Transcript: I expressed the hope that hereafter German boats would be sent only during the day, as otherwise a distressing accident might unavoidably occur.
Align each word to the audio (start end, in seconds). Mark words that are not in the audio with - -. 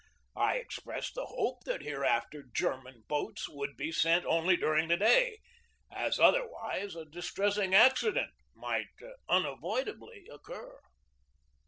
I 0.35 0.55
expressed 0.55 1.13
the 1.13 1.27
hope 1.27 1.63
that 1.65 1.83
hereafter 1.83 2.41
German 2.51 3.03
boats 3.07 3.47
would 3.47 3.77
be 3.77 3.91
sent 3.91 4.25
only 4.25 4.57
during 4.57 4.87
the 4.87 4.97
day, 4.97 5.37
as 5.91 6.19
otherwise 6.19 6.95
a 6.95 7.05
distressing 7.05 7.75
accident 7.75 8.31
might 8.55 8.87
unavoidably 9.29 10.27
occur. 10.31 10.79